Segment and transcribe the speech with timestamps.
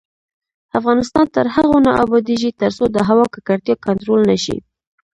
[0.79, 4.57] افغانستان تر هغو نه ابادیږي، ترڅو د هوا ککړتیا کنټرول نشي.